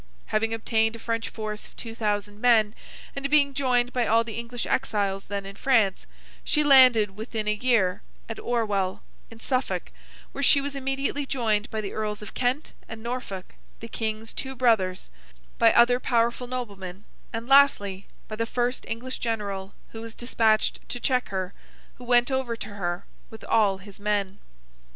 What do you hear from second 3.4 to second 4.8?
joined by all the English